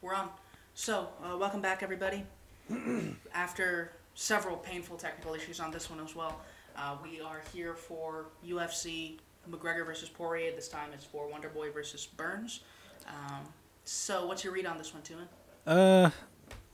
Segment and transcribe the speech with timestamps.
[0.00, 0.28] We're on.
[0.74, 2.24] So, uh, welcome back, everybody.
[3.34, 6.40] After several painful technical issues on this one as well,
[6.76, 9.18] uh, we are here for UFC
[9.50, 10.52] McGregor versus Poirier.
[10.54, 12.60] This time it's for Wonderboy versus Burns.
[13.08, 13.40] Um,
[13.84, 15.26] so, what's your read on this one, Tumen?
[15.66, 16.10] Uh,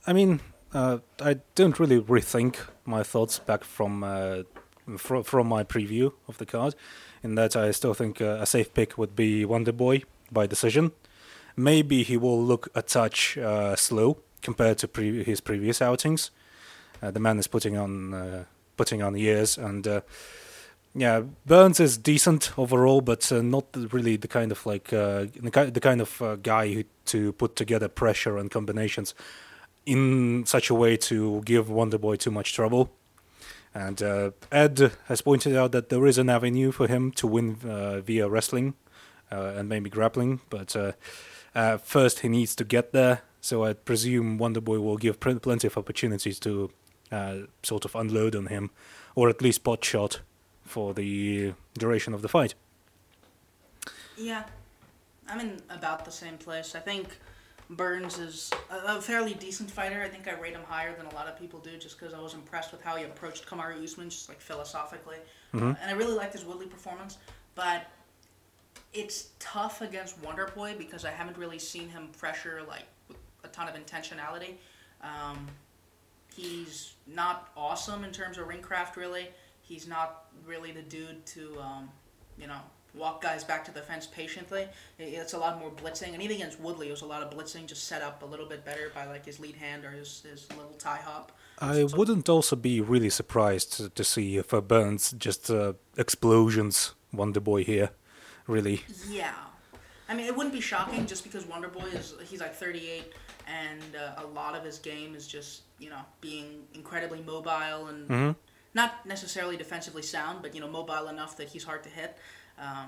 [0.05, 4.43] I mean, uh, I don't really rethink my thoughts back from uh,
[4.97, 6.75] fr- from my preview of the card.
[7.23, 10.91] In that, I still think uh, a safe pick would be Wonderboy by decision.
[11.55, 16.31] Maybe he will look a touch uh, slow compared to pre- his previous outings.
[17.01, 18.43] Uh, the man is putting on uh,
[18.77, 20.01] putting on years, and uh,
[20.93, 26.01] yeah, Burns is decent overall, but uh, not really the kind of like the, kind
[26.01, 29.13] of guy who, to put together pressure and combinations
[29.85, 32.89] in such a way to give Wonderboy too much trouble.
[33.73, 37.57] And uh, Ed has pointed out that there is an avenue for him to win
[37.67, 38.73] uh, via wrestling
[39.31, 40.75] uh, and maybe grappling, but
[41.55, 43.21] uh, uh, first he needs to get there.
[43.41, 46.71] So I presume Wonderboy will give pl- plenty of opportunities to
[47.11, 48.71] uh, sort of unload on him,
[49.15, 50.21] or at least pot shot
[50.65, 52.55] for the duration of the fight.
[54.17, 54.43] Yeah,
[55.29, 56.73] I'm in about the same place.
[56.75, 57.19] I think
[57.69, 60.01] Burns is a, a fairly decent fighter.
[60.01, 62.19] I think I rate him higher than a lot of people do, just because I
[62.19, 65.17] was impressed with how he approached Kamaru Usman, just like philosophically,
[65.53, 65.77] Mhm.
[65.81, 67.17] and I really liked his Woodley performance.
[67.55, 67.85] But
[68.95, 73.67] it's tough against Wonderboy because I haven't really seen him pressure like with a ton
[73.67, 74.53] of intentionality.
[75.01, 75.47] Um,
[76.35, 79.27] he's not awesome in terms of ring craft, really.
[79.61, 81.89] He's not really the dude to, um,
[82.37, 82.59] you know,
[82.93, 84.67] walk guys back to the fence patiently.
[84.99, 87.65] It's a lot more blitzing, and even against Woodley, it was a lot of blitzing,
[87.67, 90.47] just set up a little bit better by like his lead hand or his, his
[90.51, 91.31] little tie hop.
[91.59, 96.93] I So- wouldn't also be really surprised to, see if uh, Burns just uh, explosions
[97.13, 97.89] Wonderboy here,
[98.47, 98.81] really.
[99.07, 99.33] Yeah,
[100.07, 103.13] I mean, it wouldn't be shocking just because Wonderboy is he's like 38,
[103.47, 108.07] and uh, a lot of his game is just you know being incredibly mobile and
[108.07, 108.31] hmm
[108.73, 112.17] not necessarily defensively sound, but you know mobile enough that he's hard to hit,
[112.59, 112.87] um,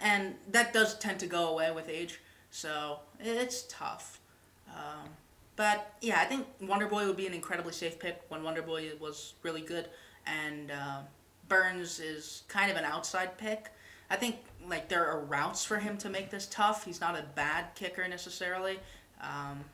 [0.00, 2.20] and that does tend to go away with age.
[2.50, 4.20] So it's tough.
[4.68, 5.08] Um,
[5.56, 9.60] but yeah, I think Wonderboy would be an incredibly safe pick when Wonderboy was really
[9.60, 9.88] good,
[10.26, 11.00] and uh,
[11.48, 13.70] Burns is kind of an outside pick.
[14.10, 14.36] I think
[14.68, 16.84] like there are routes for him to make this tough.
[16.84, 18.78] He's not a bad kicker necessarily.
[19.20, 19.64] Um,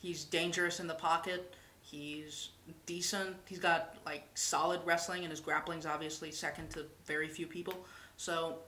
[0.00, 1.54] he's dangerous in the pocket.
[1.82, 2.50] He's
[2.86, 3.36] decent.
[3.46, 7.74] He's got like solid wrestling, and his grappling's obviously second to very few people.
[8.16, 8.58] So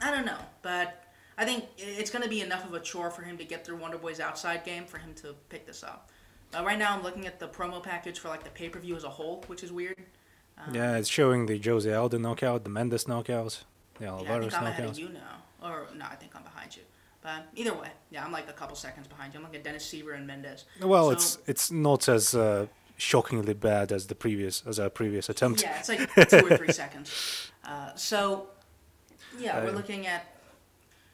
[0.00, 1.04] I don't know, but
[1.38, 3.76] I think it's going to be enough of a chore for him to get through
[3.76, 6.10] Wonder Boy's outside game for him to pick this up.
[6.56, 8.96] Uh, right now, I'm looking at the promo package for like the pay per view
[8.96, 9.96] as a whole, which is weird.
[10.58, 13.06] Um, Yeah, it's showing the Jose Aldo knockout, the Mendes
[14.00, 16.42] knockout, the yeah, I think I'm ahead of you now, or no, I think I'm
[16.42, 16.82] behind you.
[17.22, 19.40] But either way, yeah, I'm like a couple seconds behind you.
[19.40, 20.64] I'm like at Dennis Siver and Mendes.
[20.82, 25.28] Well, So- it's it's not as uh, shockingly bad as the previous as our previous
[25.28, 25.62] attempt.
[25.62, 27.50] Yeah, it's like two or three seconds.
[27.64, 28.48] Uh, so,
[29.38, 30.32] yeah, we're Uh, looking at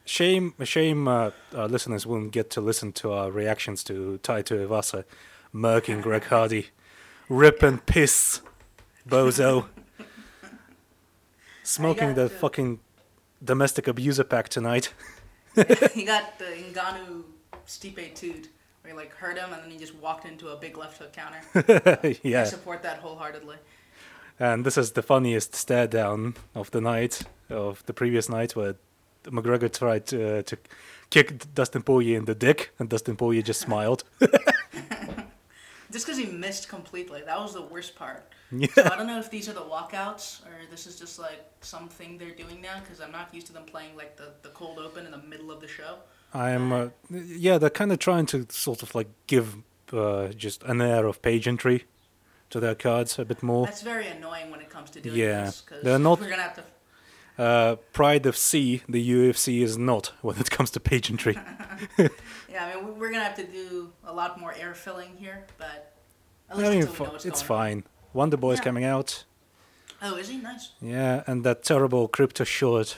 [0.05, 5.05] Shame, shame, uh, our listeners won't get to listen to our reactions to Tai Tuivasa
[5.55, 6.67] murking Greg Hardy.
[7.29, 8.41] Rip and piss,
[9.09, 9.69] bozo.
[11.63, 12.81] Smoking the to- fucking
[13.43, 14.93] domestic abuser pack tonight.
[15.95, 17.25] he got the Ngannou
[17.67, 18.49] Stipe Toot,
[18.83, 21.13] where he like hurt him and then he just walked into a big left hook
[21.13, 21.41] counter.
[22.03, 23.57] I yeah, I support that wholeheartedly.
[24.41, 28.77] and this is the funniest stare down of the night, of the previous night, where
[29.25, 30.57] McGregor tried to, uh, to
[31.11, 34.05] kick Dustin Poirier in the dick, and Dustin Poirier just smiled.
[35.93, 38.33] Just because he missed completely, that was the worst part.
[38.51, 38.69] Yeah.
[38.75, 42.19] So I don't know if these are the walkouts or this is just like something
[42.19, 45.05] they're doing now because I'm not used to them playing like the, the cold open
[45.07, 45.97] in the middle of the show.
[46.35, 49.57] I'm, uh, yeah, they're kind of trying to sort of like give
[49.93, 51.85] uh, just an air of pageantry
[52.51, 53.65] to their cards a bit more.
[53.67, 56.43] That's very annoying when it comes to doing Yeah, this because they're not- we're gonna
[56.43, 56.65] have to.
[57.39, 61.39] Uh, Pride FC, the UFC is not when it comes to pageantry.
[61.99, 65.47] Yeah, I mean we- we're gonna have to do a lot more air filling here,
[65.57, 65.95] but
[66.51, 67.67] at I least mean, until we fu- know what's it's going on.
[67.83, 67.85] fine.
[68.13, 68.65] Wonder Boy's Yeah.
[68.65, 69.25] coming out.
[70.03, 70.73] Oh, is he nice?
[70.83, 72.97] Yeah, and that terrible crypto shirt.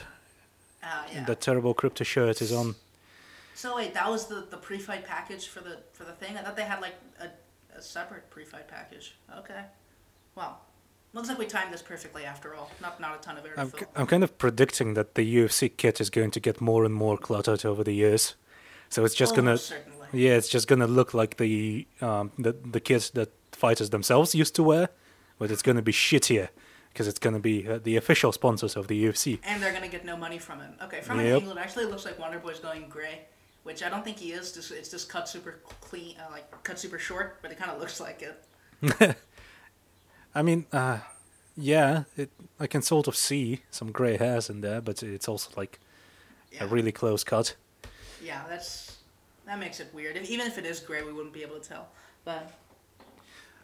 [0.83, 1.23] Uh, yeah.
[1.25, 2.75] That terrible crypto shirt is on.
[3.53, 6.35] So wait, that was the, the pre-fight package for the for the thing.
[6.37, 7.27] I thought they had like a,
[7.77, 9.15] a separate pre-fight package.
[9.39, 9.61] Okay,
[10.35, 10.59] well,
[11.15, 12.69] looks like we timed this perfectly after all.
[12.81, 15.69] Not not a ton of air I'm, k- I'm kind of predicting that the UFC
[15.75, 18.35] kit is going to get more and more cluttered over the years.
[18.89, 20.07] So it's just gonna, certainly.
[20.13, 24.53] yeah, it's just gonna look like the um the the kit that fighters themselves used
[24.55, 24.89] to wear,
[25.39, 26.49] but it's gonna be shittier
[26.89, 29.39] because it's gonna be uh, the official sponsors of the UFC.
[29.43, 30.73] And they're gonna get no money from him.
[30.83, 31.43] Okay, from Yep.
[31.43, 33.25] it actually looks like Wonderboy's going gray.
[33.63, 34.51] which I don't think he is.
[34.53, 37.79] Just it's just cut super clean, uh, like cut super short, but it kind of
[37.79, 38.35] looks like it.
[40.35, 40.99] I mean, uh,
[41.55, 42.29] yeah, it,
[42.59, 45.79] I can sort of see some gray hairs in there, but it's also like
[46.51, 46.65] Yeah.
[46.65, 47.55] a really close cut.
[48.21, 48.97] Yeah, that's
[49.45, 50.17] that makes it weird.
[50.17, 51.87] Even if it is gray, we wouldn't be able to tell.
[52.25, 52.51] But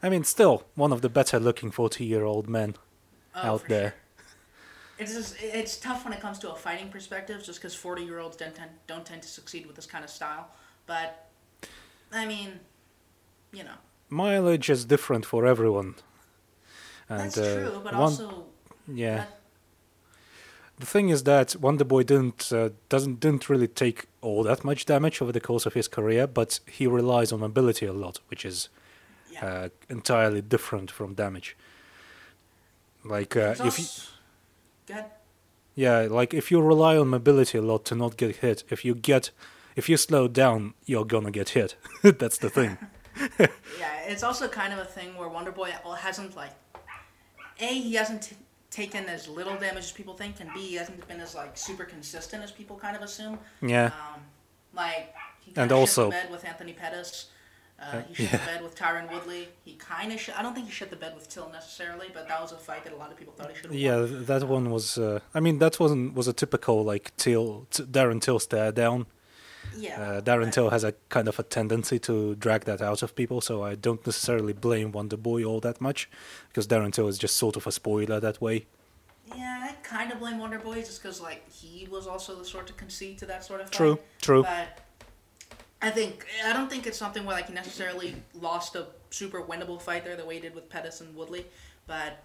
[0.02, 2.76] I mean, still one of the better looking 40 year old men
[3.36, 3.90] oh, out there.
[3.90, 3.98] sure.
[5.00, 8.20] It's just it's tough when it comes to a fighting perspective, just because forty year
[8.20, 10.48] olds don't tend don't tend to succeed with this kind of style.
[10.86, 11.28] But
[12.12, 12.60] I mean,
[13.52, 13.78] you know,
[14.10, 15.96] Mileage is different for everyone.
[17.12, 17.82] And, that's uh, true.
[17.84, 18.46] But one, also,
[18.88, 19.18] yeah.
[19.18, 19.38] that-
[20.80, 24.86] The thing is that Wonder Boy didn't uh, doesn't didn't really take all that much
[24.86, 28.46] damage over the course of his career, but he relies on mobility a lot, which
[28.46, 28.70] is
[29.32, 29.46] yeah.
[29.46, 31.56] uh, entirely different from damage.
[33.04, 34.96] Like uh, if you,
[35.76, 38.96] yeah, like if you rely on mobility a lot to not get hit, if you
[38.96, 39.32] get
[39.76, 41.76] if you slow down, you're gonna get hit.
[42.04, 42.78] That's the thing.
[43.80, 45.70] Yeah, it's also kind of a thing where Wonder Boy
[46.00, 46.52] hasn't like,
[47.62, 48.36] a he hasn't t-
[48.70, 51.86] taken as little damage as people think, and b he hasn't been as like super
[51.86, 53.38] consistent as people kind of assume.
[53.62, 54.22] Yeah, Um,
[54.74, 57.28] like he And of also- shit the bed with Anthony Pettis.
[57.80, 58.38] Uh, Uh, he shit yeah.
[58.38, 59.50] the bed with Tyron Woodley.
[59.66, 62.28] He kind of sh- I don't think he shit the bed with Till necessarily, but
[62.28, 64.26] that was a fight that a lot of people thought he should have yeah, won.
[64.26, 64.98] that one was.
[65.00, 69.08] Uh, I mean, that wasn't was a typical like Till t- Darren Till stare down.
[69.78, 70.02] Yeah.
[70.02, 73.42] Uh, Darren Till has a kind of a tendency to drag that out of people,
[73.42, 76.10] so I don't necessarily blame Wonder Boy all that much,
[76.50, 78.66] because Darren Till is just sort of a spoiler that way.
[79.36, 82.68] Yeah, I kind of blame Wonder Boy just because like he was also the sort
[82.68, 83.72] to concede to that sort of.
[83.72, 84.44] True, true.
[84.44, 84.80] But
[85.82, 89.82] I think I don't think it's something where like he necessarily lost a super winnable
[89.82, 91.46] fight there the way he did with Pettis and Woodley,
[91.88, 92.24] but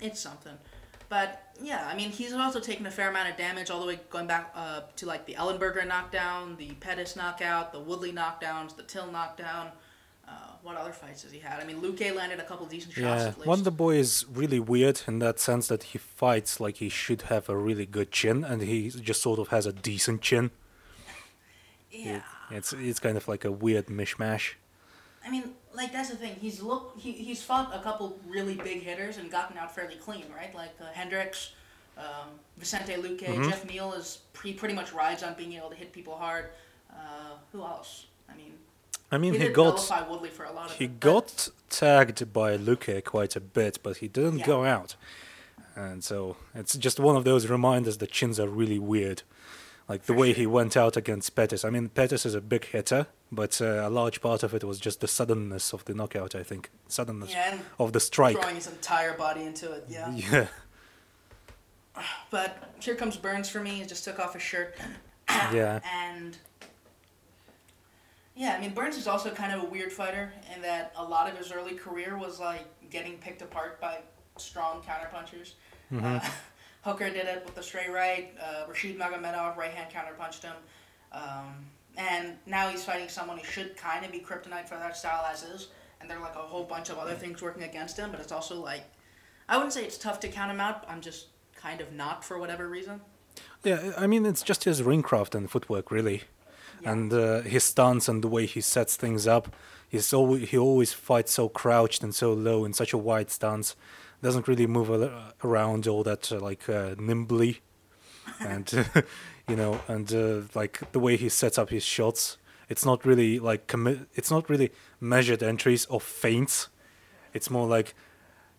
[0.00, 0.58] it's something.
[1.08, 4.00] But yeah, I mean he's also taken a fair amount of damage all the way
[4.10, 8.82] going back uh, to like the Ellenberger knockdown, the Pettis knockout, the Woodley knockdowns, the
[8.82, 9.70] Till knockdown.
[10.28, 10.32] Uh,
[10.62, 11.62] what other fights has he had?
[11.62, 13.46] I mean, Luque landed a couple decent shots Yeah, at least.
[13.46, 17.48] Wonder Boy is really weird in that sense that he fights like he should have
[17.48, 20.50] a really good chin, and he just sort of has a decent chin.
[21.92, 22.22] yeah.
[22.50, 24.54] It's it's kind of like a weird mishmash.
[25.24, 26.34] I mean, like that's the thing.
[26.40, 30.24] He's look he, he's fought a couple really big hitters and gotten out fairly clean,
[30.36, 30.54] right?
[30.54, 31.52] Like uh, Hendricks,
[31.98, 32.28] um,
[32.58, 33.48] Vicente Luque, Mhm.
[33.48, 36.46] Jeff Neal is pre, pretty much rides on being able to hit people hard.
[36.90, 38.06] Uh, who else?
[38.28, 38.54] I mean,
[39.12, 39.78] I mean, he, he got
[40.10, 40.98] Woodley for a lot of he it.
[41.00, 44.46] got tagged by Luque quite a bit, but he didn't Yeah.
[44.46, 44.96] go out,
[45.76, 49.22] and so it's just one of those reminders that chins are really weird.
[49.88, 51.64] Like the way he went out against Pettis.
[51.64, 54.80] I mean, Pettis is a big hitter, but uh, a large part of it was
[54.80, 56.34] just the suddenness of the knockout.
[56.34, 58.36] I think suddenness yeah, of the strike.
[58.36, 59.84] throwing his entire body into it.
[59.88, 60.12] Yeah.
[60.32, 60.46] Yeah.
[62.30, 63.70] But here comes Burns for me.
[63.70, 64.76] He just took off his shirt.
[65.52, 65.80] Yeah.
[65.84, 66.36] And
[68.34, 71.30] yeah, I mean Burns is also kind of a weird fighter in that a lot
[71.30, 73.98] of his early career was like getting picked apart by
[74.36, 75.54] strong counterpunchers.
[75.94, 76.20] Uh,
[76.86, 78.32] Hooker did it with the straight right.
[78.40, 80.54] Uh, Rashid Magomedov right hand counter punched him.
[81.10, 81.66] Um,
[81.96, 85.42] and now he's fighting someone who should kind of be kryptonite for that style as
[85.42, 85.68] is.
[86.00, 88.30] And there are like a whole bunch of other things working against him, but it's
[88.30, 88.84] also like
[89.48, 90.84] I wouldn't say it's tough to count him out.
[90.88, 93.00] I'm just kind of not for whatever reason.
[93.64, 96.22] Yeah, I mean it's just his ring craft and footwork, really,
[96.82, 96.92] Yeah.
[96.92, 99.48] and uh, his stance and the way he sets things up.
[99.88, 103.74] He's always he always fights so crouched and so low in such a wide stance.
[104.22, 104.90] Doesn't really move
[105.44, 107.60] around all that uh, like uh, nimbly,
[108.40, 108.86] and
[109.48, 112.38] you know, and uh, like the way he sets up his shots.
[112.68, 116.68] It's not really like commi- It's not really measured entries or feints.
[117.32, 117.94] It's more like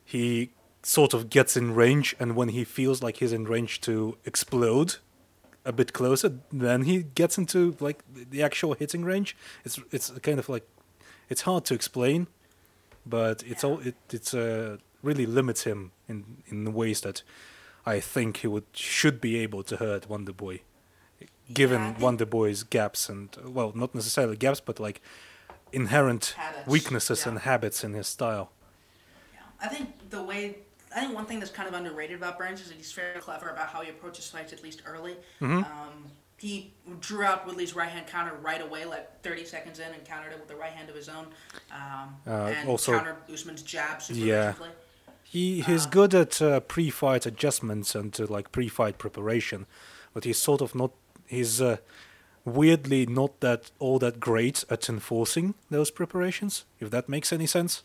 [0.05, 0.51] he
[0.83, 4.95] sort of gets in range, and when he feels like he's in range to explode
[5.65, 9.35] a bit closer, then he gets into like the actual hitting range.
[9.65, 10.65] It's it's kind of like
[11.29, 12.27] it's hard to explain,
[13.05, 17.23] but it's all it it's uh, really limits him in in ways that
[17.85, 20.61] I think he would should be able to hurt Wonder Boy,
[21.53, 25.01] given think- Wonder Boy's gaps and well, not necessarily gaps, but like
[25.71, 27.29] inherent Habits, weaknesses yeah.
[27.29, 28.51] and habits in his style.
[29.33, 29.39] Yeah.
[29.61, 30.57] I think the way
[30.95, 33.49] I think one thing that's kind of underrated about Burns is that he's very clever
[33.49, 35.13] about how he approaches fights at least early.
[35.41, 35.57] Mm-hmm.
[35.59, 36.05] Um,
[36.37, 40.31] he drew out Woodley's right hand counter right away, like 30 seconds in, and countered
[40.33, 41.27] it with the right hand of his own.
[41.71, 44.53] Um, Uh, and also- countered Usman's jab super Yeah.
[45.29, 49.65] He he's good at uh, pre-fight adjustments and uh, like pre-fight preparation,
[50.13, 50.91] but he's sort of not.
[51.25, 51.77] He's uh,
[52.45, 56.63] weirdly not that all that great at enforcing those preparations.
[56.79, 57.83] If that makes any sense.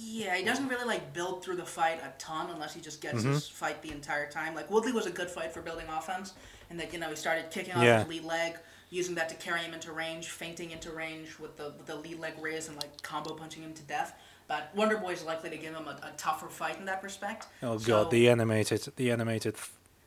[0.00, 3.18] Yeah, he doesn't really like build through the fight a ton unless he just gets
[3.20, 3.32] Mm-hmm.
[3.32, 4.54] his fight the entire time.
[4.54, 6.34] Like Woodley was a good fight for building offense,
[6.70, 8.00] and that you know he started kicking off Yeah.
[8.00, 8.58] his lead leg,
[8.90, 12.18] using that to carry him into range, feinting into range with the with the lead
[12.18, 14.18] leg raise and like combo punching him to death.
[14.48, 17.46] But Wonder Boy is likely to give him a, a tougher fight in that respect.
[17.62, 19.54] Oh So, god, the animated the animated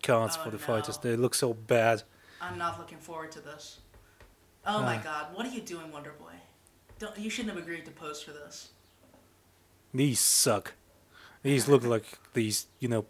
[0.04, 0.64] cards Oh, for the no.
[0.64, 2.04] fighters they look so bad.
[2.42, 3.80] I'm not looking forward to this.
[4.66, 5.02] Oh my Ah.
[5.04, 6.34] God, what are you doing, Wonder Boy?
[7.00, 8.70] Don't, you shouldn't have agreed to pose for this.
[9.94, 10.74] These suck.
[11.44, 13.06] These look like these, you know,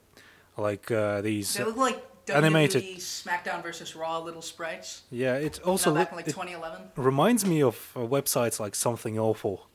[0.58, 1.54] like uh, these.
[1.54, 2.84] They look like WWE animated.
[3.00, 5.02] SmackDown versus Raw little sprites.
[5.12, 6.82] yeah, it Also, also back look, in like it 2011.
[6.96, 9.68] reminds me of uh, websites like Something Awful,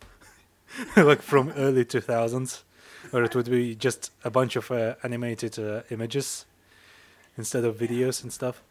[0.97, 2.63] like from early 2000s,
[3.11, 6.45] where it would be just a bunch of uh, animated uh, images
[7.37, 8.63] instead of videos and stuff.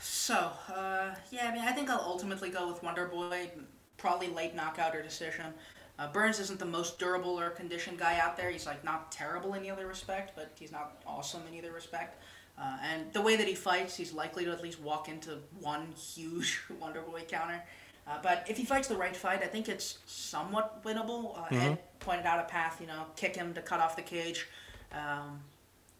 [0.00, 3.50] So, uh, yeah, I mean, I think I'll ultimately go with Wonder Boy,
[3.96, 5.54] probably late knockout or decision.
[5.98, 8.50] Uh, Burns isn't the most durable or conditioned guy out there.
[8.50, 12.22] He's like not terrible in either respect, but he's not awesome in either respect.
[12.58, 15.92] Uh, and the way that he fights, he's likely to at least walk into one
[15.96, 17.62] huge Wonder Boy counter.
[18.06, 21.38] Uh, but if he fights the right fight, I think it's somewhat winnable.
[21.38, 24.46] Uh, Ed pointed out a path, you know, kick him to cut off the cage.
[24.92, 25.40] Um,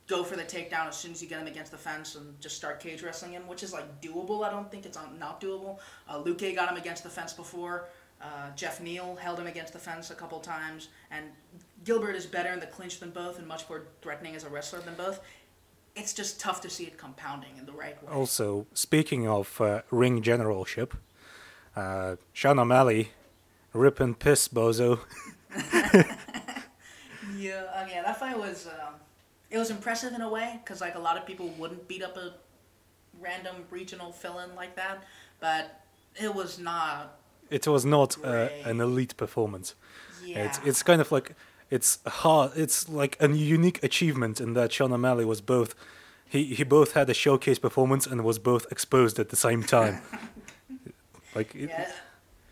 [0.07, 2.57] go for the takedown as soon as you get him against the fence and just
[2.57, 4.45] start cage wrestling him, which is like doable.
[4.45, 5.79] I don't think it's not doable.
[6.09, 7.89] Uh, Luque got him against the fence before.
[8.23, 11.27] Uh, Jeff Neal held him against the fence a couple times, and
[11.85, 14.81] Gilbert is better in the clinch than both and much more threatening as a wrestler
[14.81, 15.21] than both.
[15.95, 18.13] It's just tough to see it compounding in the right way.
[18.13, 20.95] Also, speaking of uh, ring generalship,
[21.77, 23.11] uh, Sean O'Malley,
[23.73, 25.01] rip and piss bozo.
[27.37, 28.95] Yeah, uh, yeah, that fight was um,
[29.51, 32.17] it was impressive in a way because like a lot of people wouldn't beat up
[32.17, 32.35] a
[33.21, 35.05] random regional fill-in like that,
[35.41, 35.83] but
[36.15, 37.19] it was not.
[37.51, 39.75] It was not uh, an elite performance.
[40.25, 41.35] Yeah, It's it's kind of like
[41.71, 42.53] it's hard.
[42.57, 45.75] It's like a unique achievement in that Sean O'Malley was both.
[46.29, 50.01] He he both had a showcase performance and was both exposed at the same time.
[51.37, 51.91] like it, yeah.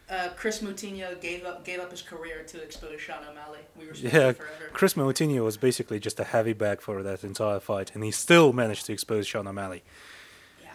[0.09, 3.61] Uh, Chris Moutinho gave up gave up his career to expose Sean O'Malley.
[3.79, 4.71] We respect yeah, forever.
[4.75, 8.53] Chris Moutinho was basically just a heavy bag for that entire fight, and he still
[8.53, 9.83] managed to expose Sean O'Malley.
[10.63, 10.71] Yeah.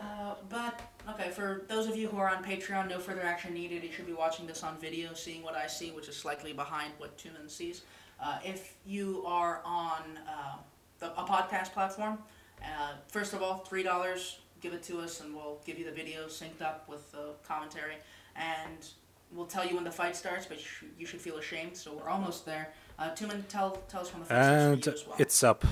[0.00, 3.84] Uh, but okay, for those of you who are on Patreon, no further action needed.
[3.84, 6.92] You should be watching this on video, seeing what I see, which is slightly behind
[6.98, 7.82] what Tumen sees.
[8.20, 10.56] Uh, if you are on uh,
[10.98, 12.18] the, a podcast platform,
[12.62, 15.92] uh, first of all, three dollars, give it to us, and we'll give you the
[15.92, 17.96] video synced up with the commentary,
[18.36, 18.88] and
[19.32, 20.46] we'll tell you when the fight starts.
[20.46, 21.76] But you should, you should feel ashamed.
[21.76, 22.72] So we're almost there.
[22.98, 25.16] Uh, Tumen, tell tell us when the fight And starts as well.
[25.18, 25.64] it's up.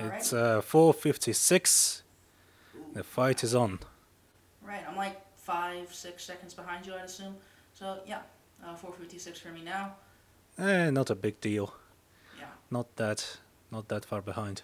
[0.00, 2.02] All It's uh, 4:56.
[2.94, 3.80] The fight is on.
[4.62, 7.36] Right, I'm like five, six seconds behind you, I'd assume.
[7.74, 8.20] So yeah,
[8.64, 9.94] uh, 456 for me now.
[10.58, 11.74] Eh, not a big deal.
[12.38, 12.46] Yeah.
[12.70, 13.38] Not that,
[13.70, 14.62] not that far behind.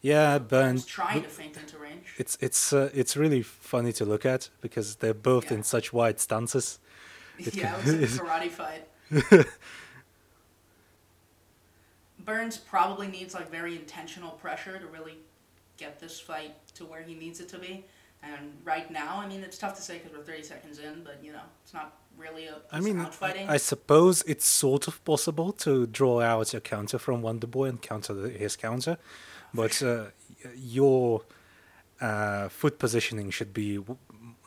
[0.00, 0.48] Yeah, Burns
[0.82, 0.86] Burns.
[0.86, 2.06] trying to feint into range.
[2.18, 5.54] It's it's uh, it's really funny to look at because they're both Yeah.
[5.58, 6.78] in such wide stances.
[7.38, 8.84] It yeah, can- it a karate fight.
[12.24, 15.18] Burns probably needs like very intentional pressure to really
[15.76, 17.84] get this fight to where he needs it to be.
[18.22, 21.20] And right now, I mean, it's tough to say because we're 30 seconds in, but
[21.22, 23.48] you know, it's not really a I mean, fighting.
[23.48, 28.12] I suppose it's sort of possible to draw out a counter from Wonderboy and counter
[28.14, 28.98] the, his counter,
[29.54, 30.06] but uh,
[30.56, 31.22] your
[32.00, 33.98] uh, foot positioning should be w-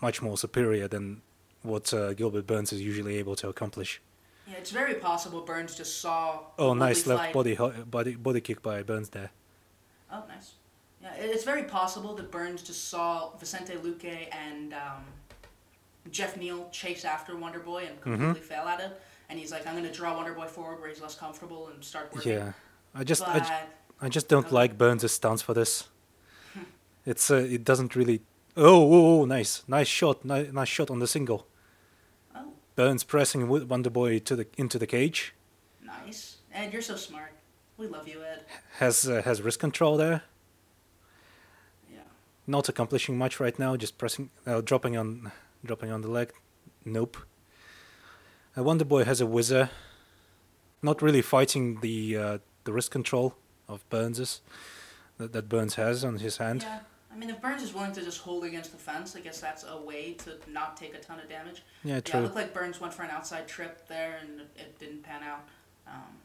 [0.02, 1.22] much more superior than
[1.64, 4.02] what uh, Gilbert Burns is usually able to accomplish.
[4.48, 6.40] yeah, it's very possible Burns just saw.
[6.58, 7.56] Oh, nice left body
[7.86, 9.30] body body kick by Burns there.
[10.12, 10.54] Oh, nice.
[11.02, 15.04] Yeah, it's very possible that Burns just saw Vicente Luque and um,
[16.12, 18.12] Jeff Neal chase after Wonder Boy and Mm-hmm.
[18.12, 19.02] completely fail at it.
[19.30, 21.84] And he's like, I'm going to draw Wonder Boy forward where he's less comfortable and
[21.84, 22.34] start working.
[22.34, 22.52] Yeah,
[22.94, 23.64] I just but I,
[24.02, 24.56] I just don't Okay.
[24.56, 25.88] like Burns' stance for this.
[27.06, 28.22] It's uh, it doesn't really.
[28.58, 31.48] Oh, oh, oh, nice, nice shot, nice, nice shot on the single.
[32.36, 35.34] oh, Burns pressing Wo- Wonderboy to the into the cage.
[35.84, 36.38] nice.
[36.54, 37.32] Ed, you're so smart.
[37.78, 38.44] We love you, Ed.
[38.80, 40.24] Has uh, has wrist control there.
[41.92, 42.00] Yeah.
[42.46, 43.76] Not accomplishing much right now.
[43.78, 45.32] Just pressing, uh, dropping on,
[45.66, 46.34] dropping on the leg.
[46.86, 47.18] Nope.
[48.56, 49.70] Uh, Wonderboy has a whizzer.
[50.82, 53.36] Not really fighting the uh, the wrist control
[53.72, 54.42] of Burns's
[55.18, 56.64] that, that Burns has on his hand.
[56.64, 56.80] Yeah.
[57.14, 59.66] I mean, if Burns is willing to just hold against the fence, I guess that's
[59.68, 61.62] a way to not take a ton of damage.
[61.84, 62.14] Yeah, true.
[62.14, 65.22] Yeah, it looked like Burns went for an outside trip there and it- didn't pan
[65.24, 65.44] out.
[65.88, 66.20] Um,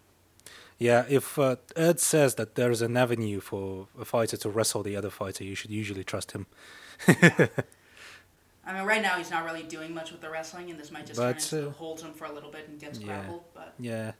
[0.79, 4.83] Yeah, if uh, Ed says that there is an avenue for a fighter to wrestle
[4.85, 6.47] the other fighter, you should usually trust him.
[7.09, 11.07] I mean, right now he's not really doing much with the wrestling, and this might
[11.07, 13.07] just But, uh, holds him for a little bit and gets yeah.
[13.07, 13.45] grappled.
[13.55, 14.13] But Yeah,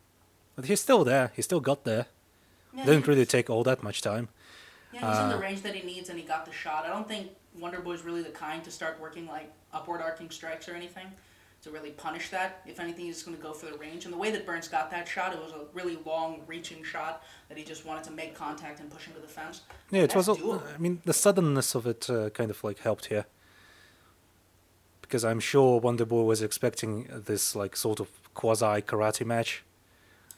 [0.55, 1.33] but he's still there.
[1.37, 2.07] He still got there.
[2.77, 4.29] Yeah, Didn't really take all that much time.
[4.93, 6.85] Yeah, he's in the Uh, range that he needs, and he got the shot.
[6.85, 10.69] I don't think Wonder Boy's really the kind to start working like upward arcing strikes
[10.69, 11.07] or anything
[11.63, 12.61] to really punish that.
[12.67, 14.05] If anything, he's going to go for the range.
[14.05, 17.25] And the way that Burns got that shot, it was a really long, reaching shot
[17.49, 19.63] that he just wanted to make contact and push into the fence.
[19.91, 20.27] Yeah, it was.
[20.27, 20.63] That's doable.
[20.75, 23.27] I mean, the suddenness of it uh, kind of like helped here,
[25.03, 29.65] because I'm sure Wonder Boy was expecting this like sort of quasi karate match,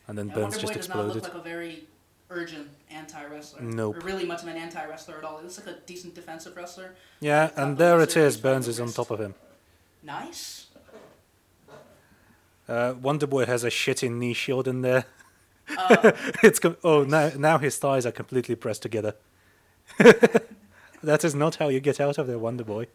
[0.07, 1.09] and then Yeah, Burns Wonder just Boy does exploded.
[1.09, 1.87] not look like a very
[2.31, 3.63] urgent anti-wrestler.
[3.63, 3.97] Nope.
[3.97, 5.39] Or really much of an anti-wrestler at all.
[5.39, 6.95] He looks like a decent defensive wrestler.
[7.21, 8.37] yeah, and there it is.
[8.37, 9.35] Burns is on top of him.
[10.03, 10.67] Nice.
[12.69, 15.07] Uh, Wonder Boy has a shitty knee shield in there.
[15.77, 19.15] Uh, it's com- oh now now his thighs are completely pressed together.
[21.03, 22.89] that is not how you get out of there, Wonder Boy.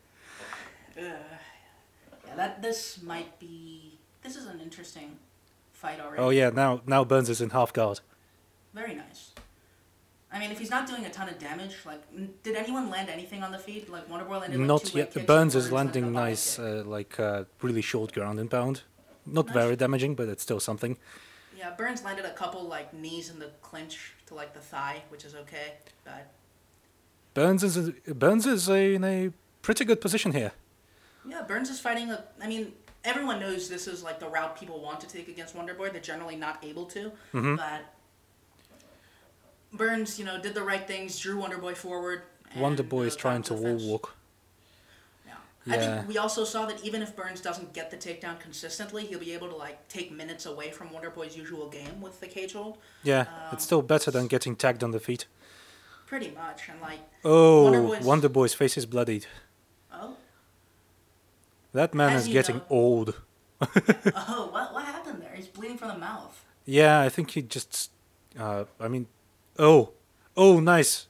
[0.98, 3.98] uh, yeah, that this might be.
[4.22, 5.18] This is an interesting
[5.72, 6.22] fight already.
[6.22, 8.00] Oh yeah, now now Burns is in half guard.
[8.74, 9.32] Very nice.
[10.32, 13.08] I mean, if he's not doing a ton of damage, like, n- did anyone land
[13.08, 13.88] anything on the feet?
[13.90, 15.14] Like Wonderboy landed like Not two yet.
[15.14, 16.66] kicks Burns is landed landing a body nice, kick.
[16.66, 18.82] uh, like uh, really short ground and pound.
[19.28, 19.54] Not Nice.
[19.54, 20.98] very damaging, but it's still something.
[21.56, 25.24] Yeah, Burns landed a couple like knees in the clinch to like the thigh, which
[25.24, 25.74] is okay.
[26.04, 26.32] But
[27.36, 30.52] Burns is a, Burns is in a pretty good position here.
[31.30, 32.24] yeah, Burns is fighting a.
[32.42, 35.92] I mean, everyone knows this is like the route people want to take against Wonderboy.
[35.92, 37.58] They're generally not able to, Mhm.
[37.58, 37.82] but
[39.74, 42.22] Burns, you know, did the right things, drew Wonderboy forward.
[42.56, 44.16] Wonder Boy is trying to wall walk.
[45.26, 45.34] Yeah.
[45.74, 49.20] I think we also saw that even if Burns doesn't get the takedown consistently, he'll
[49.20, 52.78] be able to like take minutes away from Wonderboy's usual game with the cage hold.
[53.02, 55.26] Yeah, Um, it's still better than getting tagged on the feet.
[56.06, 59.26] Pretty much, and like, Oh, Wonder Boy's- Wonder Boy's face is bloodied.
[59.92, 60.18] oh,
[61.72, 62.66] That man As is getting know.
[62.70, 63.16] old.
[63.62, 65.34] oh, what what happened there?
[65.36, 66.46] He's bleeding from the mouth.
[66.66, 67.90] Yeah, I think he just.
[68.38, 69.08] Uh, I mean,
[69.60, 69.92] oh,
[70.36, 71.08] oh, nice.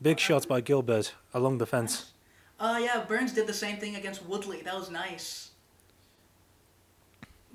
[0.00, 2.12] Big shots by Gilbert along the fence.
[2.60, 4.62] Oh yeah, Burns did the same thing against Woodley.
[4.62, 5.50] That was nice.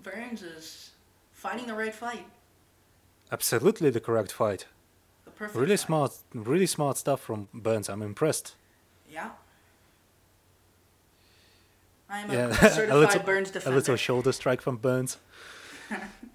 [0.01, 0.91] Burns is
[1.31, 2.25] fighting the right fight,
[3.31, 4.65] Absolutely the correct fight.
[5.25, 5.55] the perfect.
[5.57, 5.85] Really fight.
[5.85, 7.89] smart, really smart stuff from Burns.
[7.89, 8.55] I'm impressed.
[9.11, 9.29] Yeah.
[12.09, 13.73] I am a certified a little, Burns defender.
[13.75, 15.17] a little shoulder strike from Burns.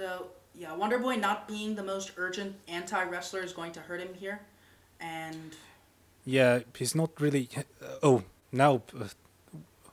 [0.00, 4.00] So yeah, Wonder Boy not being the most urgent anti wrestler is going to hurt
[4.00, 4.40] him here,
[4.98, 5.54] and
[6.24, 7.50] Yeah, he's not really.
[8.02, 9.08] Oh, now uh,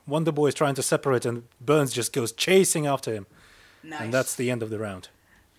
[0.07, 3.25] Wonder Boy is trying to separate, and Burns just goes chasing after him,
[3.83, 3.99] nice.
[3.99, 5.09] and that's the end of the round.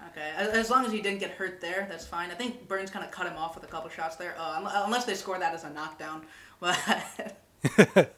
[0.08, 0.32] okay.
[0.34, 2.30] As, long as he didn't get hurt there, that's fine.
[2.30, 5.04] I think Burns kind of cut him off with a couple shots there, uh, unless
[5.04, 6.22] they score that as a knockdown.
[6.61, 7.37] But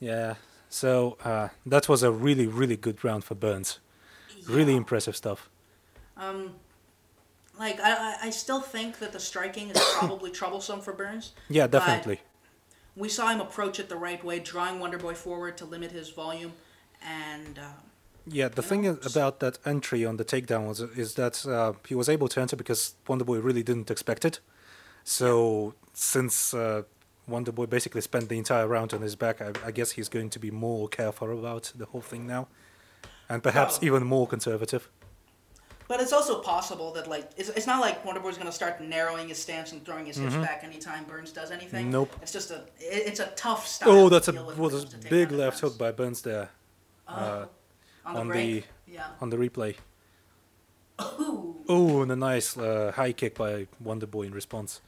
[0.00, 0.34] Yeah,
[0.74, 3.78] so uh, that was a really, really good round for Burns.
[4.48, 5.48] Really impressive stuff.
[6.16, 6.56] Um,
[7.56, 11.32] like I, I, still think that the striking is probably troublesome for Burns.
[11.48, 12.22] Yeah, definitely.
[12.96, 16.10] We saw him approach it the right way, drawing Wonder Boy forward to limit his
[16.10, 16.52] volume,
[17.00, 17.74] and um,
[18.26, 21.74] Yeah, the thing know, is about that entry on the takedown was is that uh,
[21.86, 24.40] he was able to enter because Wonderboy really didn't expect it.
[25.04, 26.82] So since uh,
[27.28, 30.38] Wonderboy basically spent the entire round on his back, I, I guess he's going to
[30.38, 32.48] be more careful about the whole thing now,
[33.28, 33.86] and perhaps Oh.
[33.86, 34.88] even more conservative.
[35.86, 39.28] But it's also possible that like it's, it's not like Wonder Boy's gonna start narrowing
[39.28, 41.84] his stance and throwing his hips back anytime Burns does anything.
[41.84, 41.92] Mm-hmm.
[41.92, 42.16] Nope.
[42.22, 43.90] It's just a it, it's a tough style.
[43.90, 45.92] Oh, to that's a deal with what a it comes to big left hook by
[45.92, 46.48] Burns there
[47.06, 47.46] Oh, uh,
[48.06, 48.66] on the on break.
[48.86, 49.06] Yeah.
[49.20, 49.76] on the replay.
[51.20, 51.56] Ooh.
[51.68, 54.80] Oh, and a nice uh, high kick by Wonderboy in response.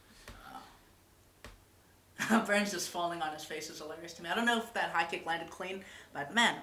[2.47, 4.31] Burns just falling on his face is hilarious to me.
[4.31, 6.57] I don't know if that high kick landed clean, but man,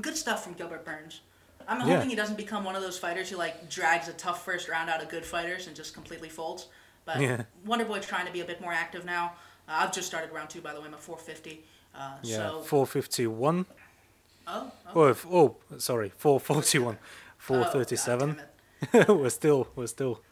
[0.00, 1.20] good stuff from Gilbert Burns.
[1.66, 1.94] I'm Yeah.
[1.96, 4.88] hoping he doesn't become one of those fighters who like drags a tough first round
[4.90, 6.66] out of good fighters and just completely folds.
[7.04, 7.42] But Yeah.
[7.66, 9.34] Wonderboy's trying to be a bit more active now.
[9.68, 10.86] Uh, I've just started round two, by the way.
[10.86, 11.64] I'm at 450.
[11.94, 13.66] Uh, Yeah, so 451.
[14.46, 17.00] oh, oh, Oh, oh, sorry, 441, oh,
[17.38, 18.40] 437.
[18.92, 20.22] God we're still, we're still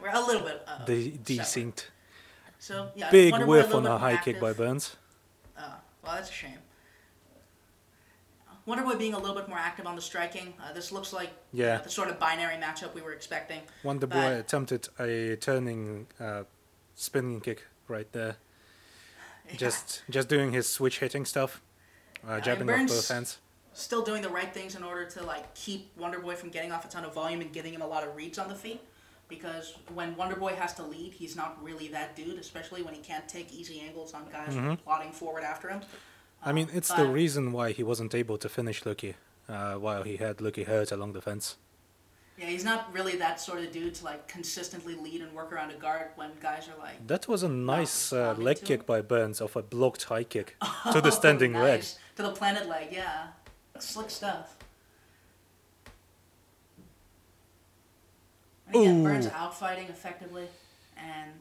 [0.00, 1.24] We're a little bit uh, de- separate.
[1.24, 1.90] decent.
[2.62, 4.52] So yeah, Big whiff on a high more kick by.
[4.52, 4.94] Burns.
[5.58, 5.62] Uh,
[6.04, 6.58] well, that's a shame.
[8.68, 10.54] Wonderboy being a little bit more active on the striking.
[10.62, 11.78] Uh, this looks like you Yeah.
[11.78, 13.62] know, the sort of binary matchup we were expecting.
[13.82, 16.44] Wonder But- attempted a turning uh,
[16.94, 18.36] spinning kick right there.
[19.48, 19.56] Yeah.
[19.56, 21.60] Just, just doing his switch hitting stuff,
[22.24, 23.38] uh, and jabbing off both hands.
[23.72, 26.88] still doing the right things in order to like keep Wonderboy from getting off a
[26.88, 28.80] ton of volume and giving him a lot of reads on the feet.
[29.36, 33.00] Because when Wonder Boy has to lead, he's not really that dude, especially when he
[33.00, 34.76] can't take easy angles on guys Mhm.
[34.84, 35.80] plodding forward after him.
[36.48, 39.14] I mean, Um, it's the reason why he wasn't able to finish Luque
[39.48, 41.56] uh, while he had Luque hurt along the fence.
[42.40, 45.70] Yeah, he's not really that sort of dude to like consistently lead and work around
[45.70, 48.86] a guard when guys are like That was a nice uh, leg kick him.
[48.92, 50.48] by Burns of a blocked high kick
[50.94, 51.80] to the standing leg.
[52.16, 52.88] to the planet leg.
[52.92, 53.28] Yeah,
[53.78, 54.46] slick stuff.
[58.72, 60.46] Burns out fighting effectively,
[60.96, 61.32] and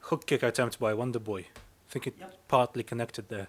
[0.00, 1.40] Hook kick attempt by Wonder Boy.
[1.40, 2.48] I think it Yep.
[2.48, 3.48] partly connected there.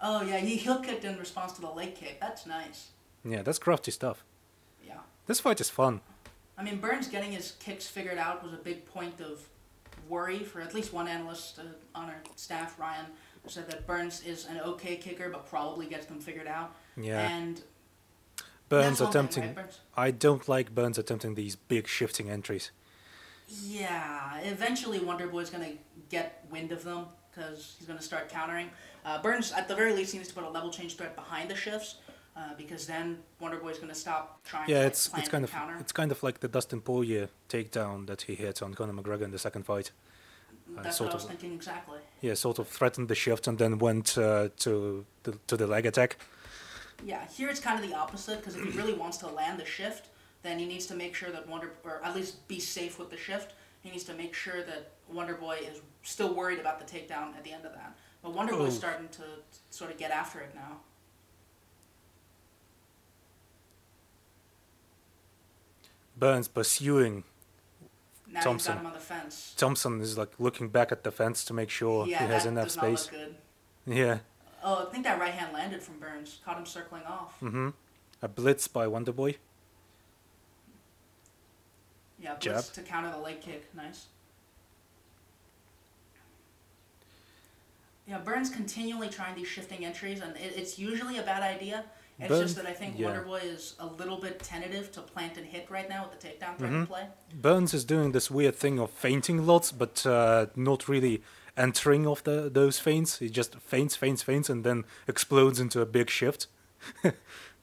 [0.00, 2.20] oh yeah, he heel kicked in response to the leg kick.
[2.20, 2.88] That's nice.
[3.24, 4.24] Yeah, that's crafty stuff.
[4.86, 4.98] Yeah.
[5.26, 6.00] This fight is fun.
[6.58, 9.48] I mean, Burns getting his kicks figured out was a big point of
[10.08, 11.62] worry for at least one analyst uh,
[11.98, 13.06] on our staff, Ryan,
[13.46, 16.74] said that Burns is an okay kicker, but probably gets them figured out.
[16.96, 17.20] Yeah.
[17.28, 17.60] And
[18.68, 19.42] Burns that's one thing, attempting.
[19.44, 19.80] right, Burns?
[19.96, 22.70] I don't like Burns attempting these big shifting entries.
[23.62, 25.72] Yeah, eventually Wonder Boy's gonna
[26.10, 28.70] get wind of them because he's gonna start countering.
[29.04, 31.48] Uh, Burns, at the very least, he needs to put a level change threat behind
[31.48, 31.96] the shifts
[32.36, 35.50] uh, because then Wonder Boy's gonna stop trying Yeah, to like, it's it's kind of
[35.52, 35.76] counter.
[35.78, 39.30] it's kind of like the Dustin Poirier takedown that he hit on Conor McGregor in
[39.30, 39.92] the second fight.
[40.76, 41.98] uh, That's sort what I was of- thinking exactly.
[42.20, 45.86] Yeah, sort of threatened the shift and then went uh, to the, to the leg
[45.86, 46.16] attack.
[47.04, 49.64] Yeah, here it's kind of the opposite because if he really wants to land the
[49.66, 50.08] shift,
[50.42, 53.16] then he needs to make sure that Wonder, or at least be safe with the
[53.16, 53.52] shift.
[53.82, 57.44] He needs to make sure that Wonder Boy is still worried about the takedown at
[57.44, 57.96] the end of that.
[58.22, 58.78] But Wonder Boy's Oh.
[58.78, 59.22] starting to
[59.70, 60.78] sort of get after it now.
[66.16, 67.24] Burns pursuing
[68.30, 68.72] Now Thompson.
[68.74, 69.54] you've got him on the fence.
[69.56, 72.70] Thompson is like looking back at the fence to make sure yeah, he has enough
[72.70, 73.10] space.
[73.12, 73.36] not look good.
[73.94, 74.18] Yeah.
[74.68, 76.40] Oh, I think that right hand landed from Burns.
[76.44, 77.34] Caught him circling off.
[77.40, 77.68] Mm-hmm.
[78.22, 79.36] A blitz by Wonderboy.
[82.20, 82.54] Yeah, Jab.
[82.54, 83.72] blitz to counter the leg kick.
[83.76, 84.06] Nice.
[88.08, 91.84] Yeah, Burns continually trying these shifting entries, and it, it's usually a bad idea.
[92.18, 93.08] It's Burns- just that I think yeah.
[93.08, 96.56] Wonderboy is a little bit tentative to plant and hit right now with the takedown
[96.56, 96.84] threat Mm-hmm.
[96.84, 97.06] play.
[97.34, 101.22] Burns is doing this weird thing of feinting lots, but uh, not really
[101.56, 103.18] entering off the those feints.
[103.18, 106.46] He just feints, feints, feints, and then explodes into a big shift.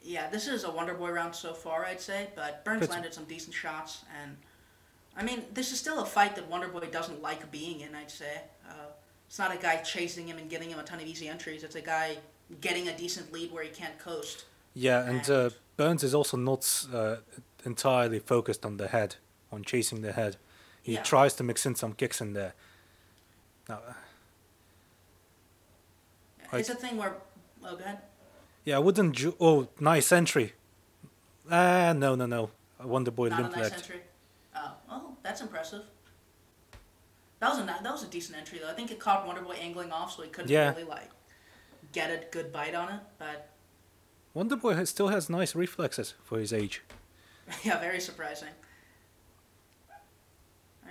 [0.06, 2.90] Yeah, this is a Wonderboy round so far, I'd say, but Burns Good.
[2.90, 4.36] landed some decent shots, and
[5.16, 8.42] I mean, this is still a fight that Wonderboy doesn't like being in, I'd say.
[8.68, 8.74] Uh,
[9.28, 11.64] it's not a guy chasing him and giving him a ton of easy entries.
[11.64, 12.18] It's a guy
[12.60, 14.44] getting a decent lead where he can't coast.
[14.74, 17.16] Yeah, and uh, Burns is also not uh,
[17.66, 19.16] entirely focused on the head,
[19.54, 20.36] on chasing the head.
[20.82, 21.04] He Yeah.
[21.04, 22.56] tries to mix in some kicks in there.
[23.74, 23.96] Now,
[26.52, 27.16] Like- it's a thing where,
[27.64, 28.02] oh, go ahead.
[28.66, 29.16] yeah, I wouldn't.
[29.16, 30.54] Ju- oh, nice entry.
[31.50, 32.52] Ah, no, no, no.
[32.80, 34.02] Wonderboy Not a limp nice entry.
[34.56, 35.84] Oh, oh, that's impressive.
[37.40, 38.70] That was a that was a decent entry though.
[38.70, 40.70] I think it caught Wonder Boy angling off, so he couldn't Yeah.
[40.70, 41.10] really like
[41.92, 43.02] get a good bite on it.
[43.18, 43.50] But
[44.36, 46.84] Wonderboy has, still has nice reflexes for his age.
[47.64, 48.50] yeah, very surprising.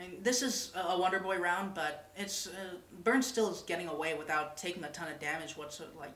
[0.03, 2.51] I mean, this is a Wonder Boy round, but it's uh,
[3.05, 5.57] Burns still is getting away without taking a ton of damage.
[5.57, 6.12] What's like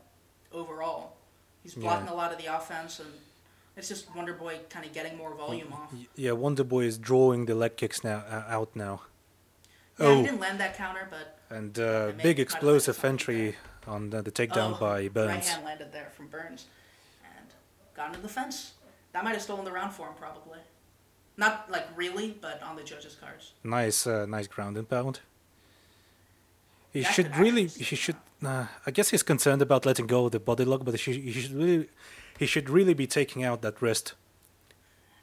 [0.53, 1.17] overall,
[1.63, 2.13] he's blocking Yeah.
[2.13, 3.09] a lot of the offense, and
[3.77, 5.93] it's just Wonder Boy kind of getting more volume off.
[6.15, 9.03] Yeah, Wonder Boy is drawing the leg kicks now uh, out now.
[9.99, 13.05] Yeah, oh, he didn't land that counter, but and uh, big try to find explosive
[13.05, 15.49] entry on the, the takedown Oh, by Right Burns.
[15.49, 16.67] hand landed there from Burns,
[17.25, 17.47] and
[17.95, 18.73] got into the fence.
[19.13, 20.59] That might have stolen the round for him, probably.
[21.37, 23.53] Not like really, but on the judges' cards.
[23.63, 25.21] Nice, uh, nice ground and pound.
[26.93, 27.67] He That should really.
[27.67, 28.17] He should.
[28.45, 31.17] Uh, I guess he's concerned about letting go of the body lock, but he should,
[31.17, 31.89] he should really.
[32.39, 34.15] He should really be taking out that wrist.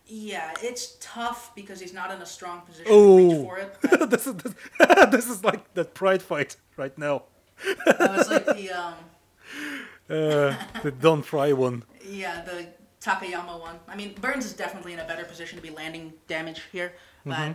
[0.05, 3.17] Yeah, it's tough because he's not in a strong position to Oh.
[3.17, 4.09] reach for it.
[4.09, 4.53] This is this,
[5.11, 7.23] this is like that pride fight right now.
[7.65, 8.93] oh, it's like the um,
[10.09, 11.83] Uh, the Don Frye one.
[12.05, 12.67] yeah, the
[13.03, 13.79] Takayama one.
[13.87, 16.93] I mean, Burns is definitely in a better position to be landing damage here,
[17.25, 17.51] but Mm-hmm.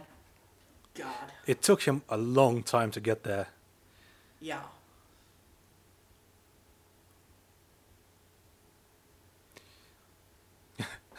[0.94, 3.46] God, It took him a long time to get there.
[4.40, 4.60] yeah.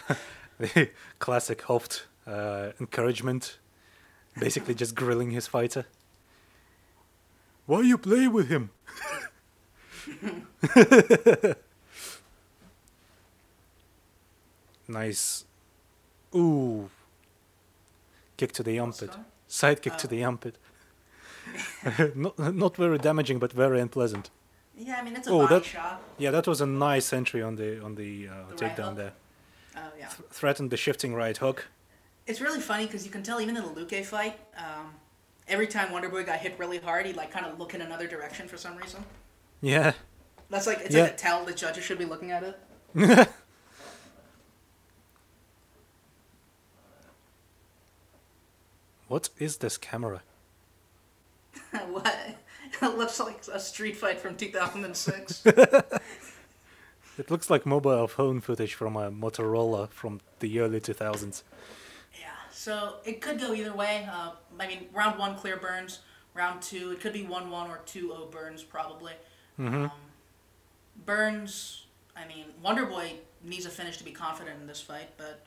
[0.59, 0.89] The
[1.19, 3.57] classic Hooft uh, encouragement,
[4.39, 5.85] basically just grilling his fighter.
[7.65, 8.71] Why you play with him?
[14.89, 15.45] nice.
[16.35, 16.89] Ooh.
[18.37, 19.11] Kick to the armpit.
[19.11, 19.25] going?
[19.47, 20.09] Side kick to Oh.
[20.09, 20.57] the armpit.
[22.15, 24.29] not, not very damaging, but very unpleasant.
[24.77, 26.01] Yeah, I mean it's a Oh, that- shot.
[26.17, 28.95] Yeah, that was a nice entry on the on the, uh, The takedown hook?
[28.97, 29.13] there.
[29.75, 30.07] Oh yeah.
[30.09, 31.67] Th- threatened the shifting right hook.
[32.27, 34.93] It's really funny because you can tell even in the Luque fight, um,
[35.47, 38.47] every time Wonderboy got hit really hard, he'd like kind of look in another direction
[38.47, 39.03] for some reason.
[39.61, 39.93] Yeah.
[40.49, 41.03] That's like it's Yeah.
[41.03, 42.59] like a tell the judges should be looking at it.
[49.09, 50.21] What is this camera?
[51.89, 52.15] what?
[52.81, 55.43] It looks like a street fight from 2006.
[57.17, 61.43] It looks like mobile phone footage from a Motorola from the early 2000s.
[62.17, 64.07] yeah, so it could go either way.
[64.09, 65.99] Uh, I mean, round one, clear Burns.
[66.33, 69.13] Round two, it could be 1 1 or 2 0 Burns, probably.
[69.57, 69.91] Um,
[71.05, 75.45] Burns, I mean, Wonder Boy needs a finish to be confident in this fight, but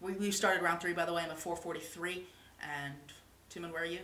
[0.00, 1.22] we, we started round three, by the way.
[1.22, 2.24] I'm at 443.
[2.62, 2.94] And,
[3.52, 4.00] Tumen, where are you?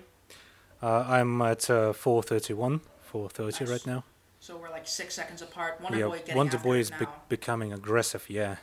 [0.82, 3.70] Uh, I'm at uh, 431, 430 Nice.
[3.70, 4.04] right now.
[4.40, 5.80] So we're like six seconds apart.
[5.80, 8.56] Wonder yeah, Boy getting Wonder Boy is be- becoming aggressive, yeah.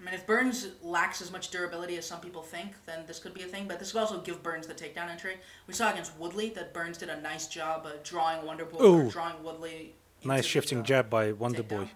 [0.00, 3.34] I mean, if Burns lacks as much durability as some people think, then this could
[3.34, 3.66] be a thing.
[3.66, 5.36] But this could also give Burns the takedown entry.
[5.66, 9.42] We saw against Woodley that Burns did a nice job of drawing Wonder Boy, drawing
[9.42, 9.94] Woodley.
[10.24, 11.68] Nice the, shifting uh, jab by Wonder takedown.
[11.68, 11.90] Boy.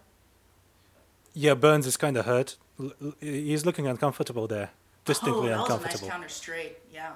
[1.35, 2.57] Yeah, Burns is kind of hurt.
[2.81, 4.71] L- he's looking uncomfortable there.
[5.11, 6.07] Distinctly oh, that was a uncomfortable.
[6.09, 6.77] nice counter straight.
[6.93, 7.13] Yeah,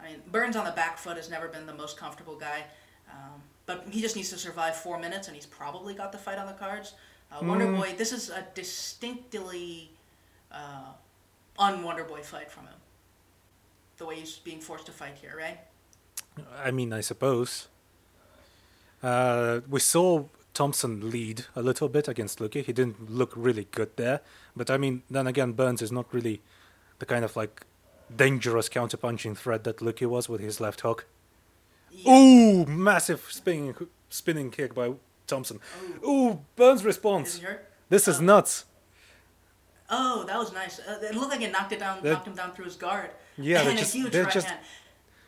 [0.00, 2.64] I mean Burns on the back foot has never been the most comfortable guy,
[3.10, 6.38] um, but he just needs to survive four minutes, and he's probably got the fight
[6.38, 6.94] on the cards.
[7.30, 7.78] Uh, Wonder Mm.
[7.78, 9.90] Boy, this is a distinctly
[10.50, 10.90] uh,
[11.58, 12.74] un-Wonder Boy fight from him.
[13.96, 15.58] The way he's being forced to fight here, right?
[16.64, 17.68] I mean, I suppose.
[19.02, 22.64] Uh, we saw Thompson lead a little bit against Luque.
[22.64, 24.20] He didn't look really good there.
[24.56, 26.40] But I mean, then again, Burns is not really
[27.02, 27.66] the kind of like
[28.14, 31.06] dangerous counterpunching threat that Luque was with his left hook.
[31.90, 32.12] Yeah.
[32.14, 33.74] Ooh, massive spinning
[34.08, 34.92] spinning kick by
[35.26, 35.58] Thompson.
[36.06, 37.40] Ooh, Burns response.
[37.40, 37.68] hurt?
[37.88, 38.22] This is Oh.
[38.22, 38.66] nuts.
[39.90, 40.78] Oh, that was nice.
[40.78, 43.10] Uh, it looked like it knocked it down, That- knocked him down through his guard.
[43.36, 44.46] Yeah, and they're a just huge they're right just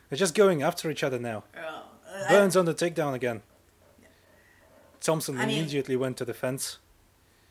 [0.09, 1.43] they're just going after each other now.
[1.57, 3.43] Oh, uh, I- Burns on the takedown again.
[5.01, 6.79] Thompson I mean- immediately went to the fence.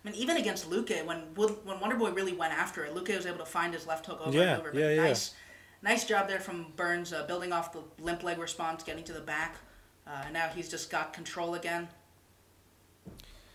[0.03, 3.25] I mean, even against Luque, when when Wonder Boy really went after it, Luque was
[3.25, 4.71] able to find his left hook over Yeah, and over.
[4.71, 5.03] But yeah, yeah.
[5.03, 5.33] nice,
[5.81, 9.21] nice job there from Burns, uh, building off the limp leg response, getting to the
[9.21, 9.57] back.
[10.05, 11.87] Uh, and now he's just got control again.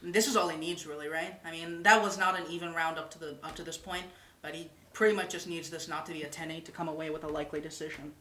[0.01, 1.35] And this is all he needs, really, right?
[1.45, 4.05] I mean, that was not an even round up to the up to this point,
[4.41, 7.11] but he pretty much just needs this not to be a 10-8 to come away
[7.11, 8.13] with a likely decision.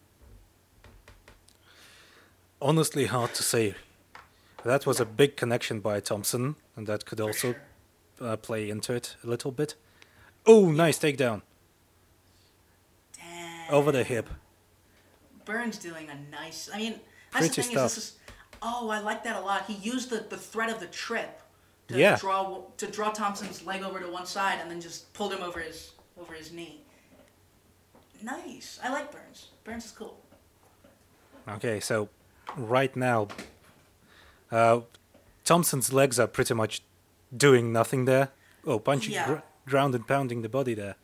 [2.62, 3.76] honestly hard to say.
[4.64, 7.62] That was a big connection by Thompson, and that could also sure.
[8.22, 9.76] Uh, play into it a little bit.
[10.46, 11.42] Oh, nice takedown
[13.18, 13.74] Damn.
[13.74, 14.30] over the hip.
[15.46, 16.70] Burns doing a nice.
[16.74, 17.00] I mean,
[17.32, 18.14] that's the Pretty thing is this is.
[18.62, 19.66] Oh, I like that a lot.
[19.68, 21.42] He used the, the threat of the trip
[21.90, 22.18] to Yeah.
[22.18, 25.60] draw to draw Thompson's leg over to one side and then just pulled him over
[25.60, 26.82] his over his knee.
[28.22, 28.80] Nice.
[28.84, 29.48] I like Burns.
[29.64, 30.20] Burns is cool.
[31.48, 32.10] Okay, so
[32.58, 33.28] right now,
[34.52, 34.82] uh,
[35.46, 36.82] Thompson's legs are pretty much
[37.36, 38.30] doing nothing there.
[38.66, 39.26] Oh, punching Yeah.
[39.28, 40.96] gr- ground and pounding the body there.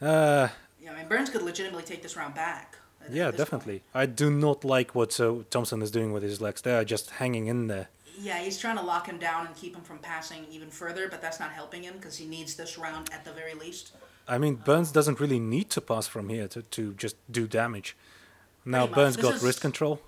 [0.00, 0.48] Uh,
[0.80, 2.76] Yeah, I mean Burns could legitimately take this round back.
[3.02, 3.36] at- at yeah, point.
[3.36, 3.82] definitely.
[3.94, 6.62] I do not like what uh, Thompson is doing with his legs.
[6.62, 7.88] They are just hanging in there.
[8.18, 11.22] Yeah, he's trying to lock him down and keep him from passing even further, but
[11.22, 13.92] that's not helping him because he needs this round at the very least.
[14.28, 17.96] I mean, Burns doesn't really need to pass from here to, to just do damage.
[18.64, 20.00] Now Burns got is- wrist control.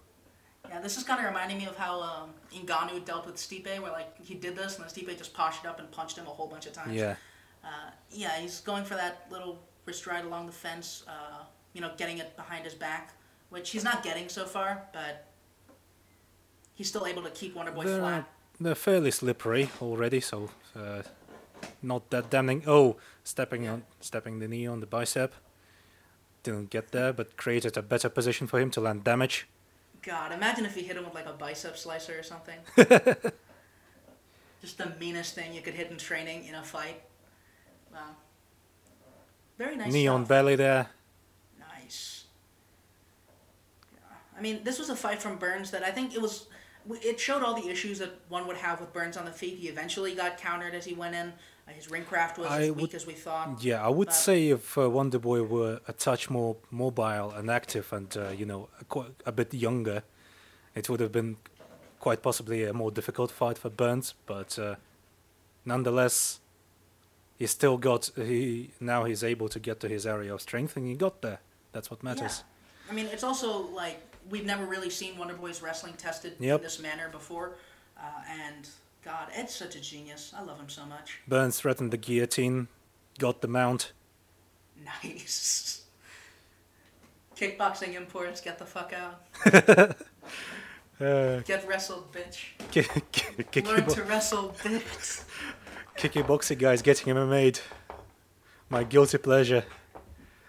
[0.73, 3.93] Yeah, this is kind of reminding me of how um, Ngannou dealt with Stipe, where
[3.93, 6.47] like he did this and then Stipe just poshed up and punched him a whole
[6.47, 6.95] bunch of times.
[6.95, 7.17] Yeah.
[7.63, 11.43] Uh, yeah, he's going for that little wrist ride along the fence, uh,
[11.75, 13.13] you know, getting it behind his back,
[13.51, 15.27] which he's not getting so far, but
[16.73, 18.29] he's still able to keep Wonderboy They're, flat.
[18.59, 21.03] they're fairly slippery already, so uh,
[21.83, 22.63] not that damning.
[22.67, 25.35] Oh, stepping on, stepping the knee on the bicep.
[26.43, 29.47] Didn't get there, but created a better position for him to land damage.
[30.03, 32.59] God, imagine if he hit him with like a bicep slicer or something.
[34.61, 37.03] Just the meanest thing you could hit in training in a fight.
[37.93, 38.01] Wow.
[39.59, 39.93] Very nice.
[39.93, 40.88] knee on belly there.
[41.59, 42.25] Nice.
[43.93, 44.01] Yeah.
[44.37, 46.47] I mean, this was a fight from Burns that I think it was.
[46.91, 49.59] It showed all the issues that one would have with Burns on the feet.
[49.59, 51.33] He eventually got countered as he went in.
[51.66, 53.62] Uh, his ring craft was I as weak would- as we thought.
[53.62, 57.51] Yeah, I would But- say if uh, Wonder Boy were a touch more mobile and
[57.51, 60.03] active, and uh, you know, a, qu- a bit younger,
[60.75, 61.37] it would have been
[62.01, 64.14] quite possibly a more difficult fight for Burns.
[64.27, 64.75] But uh,
[65.64, 66.40] nonetheless,
[67.38, 70.87] he still got he now he's able to get to his area of strength, and
[70.87, 71.40] he got there.
[71.72, 72.42] That's what matters.
[72.87, 72.92] Yeah.
[72.92, 76.59] I mean, it's also like we've never really seen Wonder Boy's wrestling tested Yep.
[76.61, 77.53] in this manner before,
[77.96, 78.68] uh, and
[79.05, 80.33] God, Ed's such a genius.
[80.37, 81.19] I love him so much.
[81.27, 82.69] Burns threatened the guillotine,
[83.19, 83.93] got the mount.
[85.03, 85.83] Nice.
[87.37, 89.97] Kickboxing imports, get the fuck out.
[91.01, 92.45] Uh, Get wrestled, bitch.
[92.71, 95.25] ki- ki- kicky, Learn bo- to wrestle, bitch.
[95.97, 97.61] kicky boxing guys getting MMA.
[98.69, 99.65] My guilty pleasure.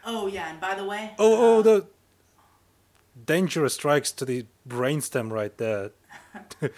[0.06, 1.16] Oh yeah, and by the way.
[1.18, 1.88] Oh, oh, uh, the
[3.26, 5.90] dangerous strikes to the brainstem right there.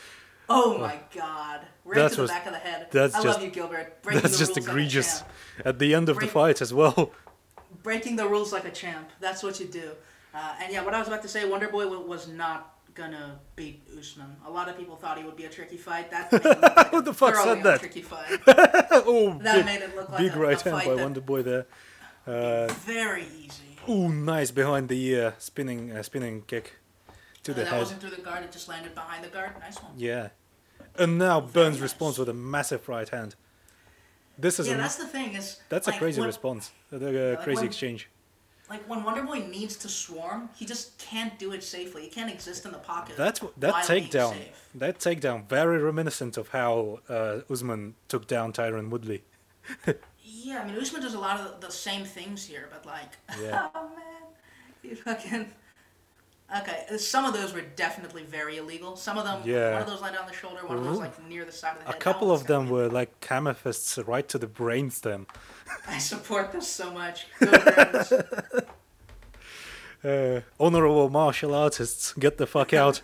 [0.50, 1.62] Oh my God!
[1.84, 2.88] Right That to the was- back of the head.
[2.92, 4.02] that's I just- love you, Gilbert.
[4.04, 5.22] Breaking That's the just rules egregious.
[5.58, 5.66] Like.
[5.68, 7.12] At the end of the fight as well.
[7.84, 9.10] Breaking the rules like a champ.
[9.20, 9.92] That's what you do.
[10.34, 13.84] Uh, and yeah, what I was about to say, Wonder Boy was not gonna beat
[13.98, 14.36] Usman.
[14.46, 16.10] A lot of people thought he would be a tricky fight.
[16.12, 17.80] That made it look like Who the fuck said that?
[17.80, 18.40] tricky fight.
[18.48, 21.02] oh, That big, made it look like a big a, right a hand fight by
[21.04, 21.66] Wonder Boy there.
[22.28, 23.78] Uh, very easy.
[23.90, 26.74] ooh, nice behind the ear, spinning, uh, spinning kick
[27.46, 27.80] to the that head.
[27.80, 29.52] wasn't through the guard; it just landed behind the guard.
[29.60, 29.94] Nice one.
[29.98, 30.30] Yeah,
[30.98, 31.82] and now Burns nice.
[31.84, 33.36] responds with a massive right hand.
[34.38, 35.34] This is Yeah, a that's the thing.
[35.36, 36.72] Is that's a crazy when- response.
[36.92, 38.10] Uh, like crazy when- exchange.
[38.68, 42.02] Like when Wonder Boy needs to swarm, he just can't do it safely.
[42.02, 43.16] He can't exist in the pocket.
[43.16, 44.36] That's that takedown,
[44.74, 49.24] that takedown, very reminiscent of how uh, Usman took down Tyron Woodley.
[50.28, 53.70] Yeah, I mean Usman does a lot of the same things here, but like, Yeah.
[53.76, 54.24] oh man,
[54.84, 55.52] you fucking.
[56.62, 58.96] Okay, uh, some of those were definitely very illegal.
[58.96, 59.74] Some of them, Yeah.
[59.74, 61.80] one of those landed on the shoulder, one of those like near the side of
[61.80, 61.96] the A head.
[61.96, 65.26] That couple of them were like hammer fists right to the brainstem.
[65.88, 67.26] I support this so much.
[70.04, 73.02] Uh, honorable martial artists, get the fuck out.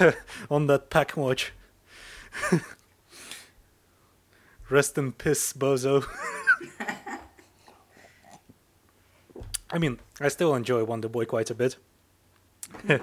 [0.50, 1.52] On that pack watch.
[4.70, 6.06] Rest in piss, bozo.
[9.72, 11.76] I mean, I still enjoy Wonder Boy quite a bit.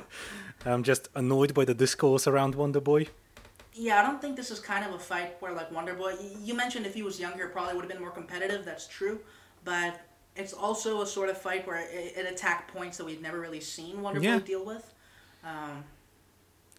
[0.65, 3.07] I'm just annoyed by the discourse around Wonder Boy.
[3.73, 6.15] Yeah, I don't think this is kind of a fight where like Wonder Boy.
[6.43, 8.65] You mentioned if he was younger, it probably would have been more competitive.
[8.65, 9.19] That's true,
[9.63, 9.99] but
[10.35, 13.61] it's also a sort of fight where it, it attacked points that we've never really
[13.61, 14.39] seen Wonder Yeah.
[14.39, 14.93] Boy deal with.
[15.43, 15.83] Um,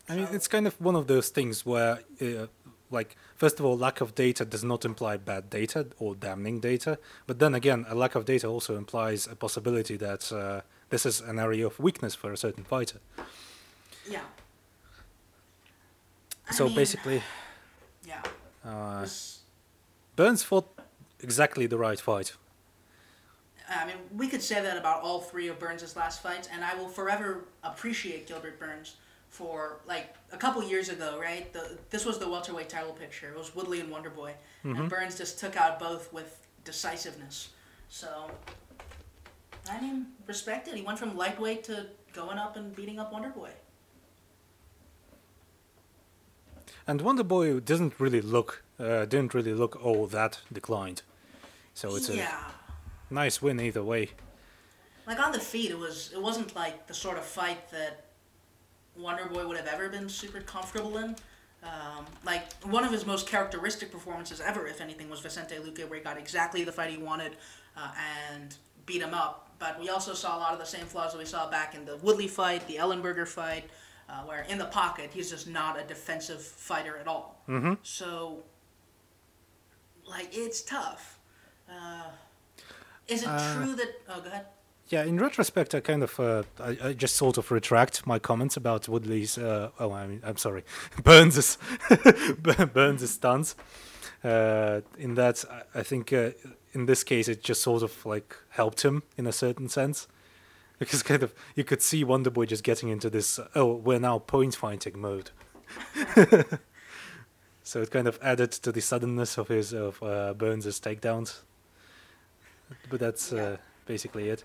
[0.09, 2.46] I mean, it's kind of one of those things where, uh,
[2.90, 6.98] like, first of all, lack of data does not imply bad data or damning data.
[7.26, 11.20] But then again, a lack of data also implies a possibility that uh, this is
[11.20, 12.98] an area of weakness for a certain fighter.
[14.11, 14.22] yeah.
[16.48, 17.22] I So mean, basically,
[18.07, 18.22] yeah.
[18.64, 19.07] uh,
[20.16, 20.68] Burns fought
[21.20, 22.33] exactly the right fight.
[23.68, 26.74] I mean, we could say that about all three of Burns' last fights, and I
[26.74, 28.96] will forever appreciate Gilbert Burns
[29.30, 31.50] for like a couple years ago, right?
[31.52, 33.30] The, this was the welterweight title picture.
[33.30, 34.32] It was Woodley and Wonderboy,
[34.64, 37.50] and Burns just took out both with decisiveness.
[37.88, 38.30] So,
[39.70, 40.74] I mean, respect it.
[40.74, 43.50] He went from lightweight to going up and beating up Wonderboy.
[46.86, 51.02] And Wonder Boy doesn't really look, uh, didn't really look all that declined.
[51.72, 52.50] So it's yeah.
[53.10, 54.10] a nice win either way.
[55.06, 58.10] Like on the feet, it was it wasn't like the sort of fight that
[58.96, 61.16] Wonder Boy would have ever been super comfortable in.
[61.62, 65.98] Um, like one of his most characteristic performances ever, if anything, was Vicente Luque, where
[65.98, 67.37] he got exactly the fight he wanted
[67.76, 67.90] uh,
[68.33, 69.50] and beat him up.
[69.59, 71.85] But we also saw a lot of the same flaws that we saw back in
[71.85, 73.64] the Woodley fight, the Ellenberger fight,
[74.09, 77.42] uh, where in the pocket he's just not a defensive fighter at all.
[77.46, 77.74] Mm-hmm.
[77.83, 78.42] So,
[80.09, 81.18] like, it's tough.
[81.70, 82.05] Uh,
[83.07, 84.00] is it Uh, true that?
[84.09, 84.46] Oh, go ahead.
[84.90, 88.57] Yeah, in retrospect, I kind of, uh, I, I just sort of retract my comments
[88.57, 89.38] about Woodley's.
[89.38, 90.64] Uh, oh, I mean, I'm sorry,
[91.05, 91.59] Burns's
[92.72, 93.55] Burns's stance.
[94.24, 96.31] Uh, in that, I, I think uh,
[96.72, 100.09] in this case, it just sort of like helped him in a certain sense,
[100.81, 103.38] because kind of you could see Wonderboy just getting into this.
[103.55, 105.31] Oh, we're now point fighting mode.
[107.62, 111.42] so it kind of added to the suddenness of his of uh, Burns's takedowns.
[112.88, 114.42] But that's uh, basically it.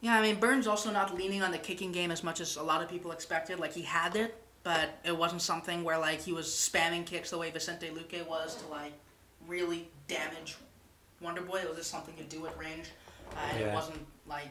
[0.00, 2.62] Yeah, I mean Burns also not leaning on the kicking game as much as a
[2.62, 3.58] lot of people expected.
[3.58, 7.38] Like he had it, but it wasn't something where like he was spamming kicks the
[7.38, 8.92] way Vicente Luque was to like
[9.46, 10.56] really damage
[11.20, 11.58] Wonder Boy.
[11.58, 12.90] It was just something to do at range,
[13.32, 14.48] uh, and it wasn't like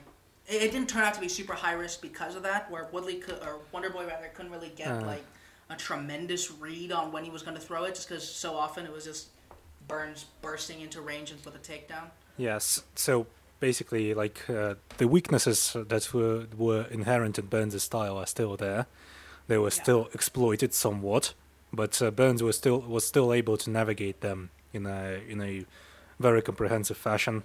[0.48, 2.70] it, it didn't turn out to be super high risk because of that.
[2.70, 5.02] Where Woodley could, or Wonder Boy rather couldn't really get Uh.
[5.06, 5.24] like
[5.70, 8.86] a tremendous read on when he was going to throw it, just because so often
[8.86, 9.28] it was just
[9.88, 12.10] Burns bursting into range and with a takedown.
[12.38, 12.82] Yes.
[12.96, 13.28] So
[13.60, 18.86] basically, like uh, the weaknesses that were were inherent in Burns' style are still there.
[19.48, 19.84] They were Yeah.
[19.84, 21.34] still exploited somewhat,
[21.72, 25.66] but uh, Burns was still was still able to navigate them in a in a
[26.20, 27.44] very comprehensive fashion.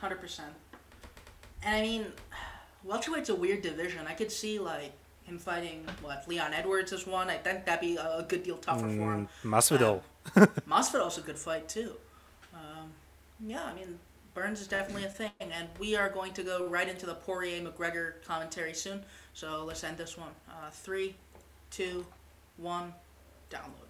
[0.00, 0.52] Hundred percent.
[1.62, 2.06] And I mean,
[2.84, 4.06] welterweight's a weird division.
[4.06, 4.92] I could see like
[5.24, 7.28] him fighting what Leon Edwards is one.
[7.30, 9.28] I think that'd be a good deal tougher for him.
[9.44, 10.00] Mm, Masvidal.
[10.68, 11.92] Masvidal's a good fight too.
[12.54, 12.92] Um,
[13.44, 13.98] yeah, I mean
[14.36, 17.62] Burns is definitely a thing, and we are going to go right into the Poirier
[17.62, 19.02] McGregor commentary soon.
[19.32, 20.28] So let's end this one.
[20.46, 21.14] Uh, three,
[21.70, 22.04] two,
[22.58, 22.92] one,
[23.50, 23.85] download.